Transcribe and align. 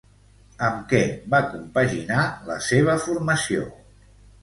Amb 0.67 0.79
què 0.93 1.01
va 1.35 1.43
compaginar 1.53 2.25
la 2.51 2.59
seva 2.73 3.01
formació? 3.09 3.73